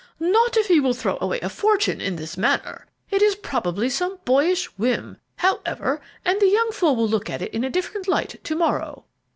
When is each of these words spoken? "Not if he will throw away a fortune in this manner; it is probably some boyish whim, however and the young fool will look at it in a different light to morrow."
"Not 0.19 0.57
if 0.57 0.65
he 0.67 0.79
will 0.79 0.95
throw 0.95 1.19
away 1.21 1.39
a 1.41 1.47
fortune 1.49 2.01
in 2.01 2.15
this 2.15 2.35
manner; 2.35 2.87
it 3.11 3.21
is 3.21 3.35
probably 3.35 3.87
some 3.87 4.17
boyish 4.25 4.65
whim, 4.75 5.17
however 5.35 6.01
and 6.25 6.41
the 6.41 6.49
young 6.49 6.71
fool 6.71 6.95
will 6.95 7.07
look 7.07 7.29
at 7.29 7.43
it 7.43 7.53
in 7.53 7.63
a 7.63 7.69
different 7.69 8.07
light 8.07 8.43
to 8.43 8.55
morrow." 8.55 9.05